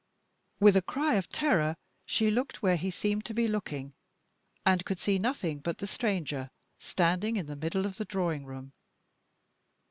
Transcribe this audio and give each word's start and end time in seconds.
With 0.59 0.75
a 0.75 0.81
cry 0.81 1.13
of 1.13 1.29
terror, 1.29 1.75
she 2.07 2.31
looked 2.31 2.63
where 2.63 2.75
he 2.75 2.89
seemed 2.89 3.23
to 3.25 3.35
be 3.35 3.47
looking; 3.47 3.93
and 4.65 4.83
could 4.83 4.97
see 4.97 5.19
nothing 5.19 5.59
but 5.59 5.77
the 5.77 5.85
stranger 5.85 6.49
standing 6.79 7.35
in 7.35 7.45
the 7.45 7.55
middle 7.55 7.85
of 7.85 7.97
the 7.97 8.05
drawing 8.05 8.43
room. 8.47 8.73